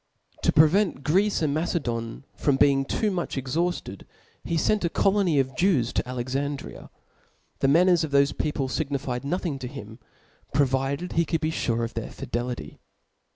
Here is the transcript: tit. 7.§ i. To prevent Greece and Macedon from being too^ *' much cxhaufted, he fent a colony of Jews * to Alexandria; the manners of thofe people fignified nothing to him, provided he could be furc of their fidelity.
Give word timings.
tit. 0.41 0.45
7.§ 0.45 0.45
i. 0.45 0.45
To 0.81 0.85
prevent 0.93 1.03
Greece 1.03 1.41
and 1.43 1.53
Macedon 1.53 2.23
from 2.35 2.55
being 2.55 2.85
too^ 2.85 3.11
*' 3.11 3.13
much 3.13 3.35
cxhaufted, 3.35 4.01
he 4.43 4.55
fent 4.57 4.83
a 4.83 4.89
colony 4.89 5.37
of 5.37 5.55
Jews 5.55 5.93
* 5.93 5.93
to 5.93 6.09
Alexandria; 6.09 6.89
the 7.59 7.67
manners 7.67 8.03
of 8.03 8.09
thofe 8.11 8.35
people 8.39 8.67
fignified 8.67 9.23
nothing 9.23 9.59
to 9.59 9.67
him, 9.67 9.99
provided 10.53 11.11
he 11.11 11.23
could 11.23 11.41
be 11.41 11.51
furc 11.51 11.83
of 11.85 11.93
their 11.93 12.09
fidelity. 12.09 12.79